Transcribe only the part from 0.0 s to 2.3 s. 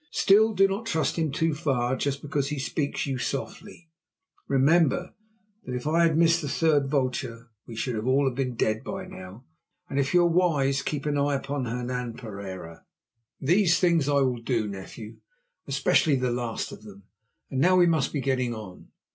Still, do not trust him too far just